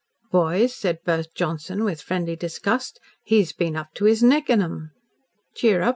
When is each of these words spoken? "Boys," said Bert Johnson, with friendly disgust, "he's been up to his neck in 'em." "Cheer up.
"Boys," 0.31 0.75
said 0.75 1.03
Bert 1.03 1.27
Johnson, 1.35 1.83
with 1.83 2.01
friendly 2.01 2.35
disgust, 2.35 2.99
"he's 3.23 3.53
been 3.53 3.75
up 3.75 3.93
to 3.93 4.05
his 4.05 4.23
neck 4.23 4.49
in 4.49 4.59
'em." 4.59 4.89
"Cheer 5.53 5.83
up. 5.83 5.89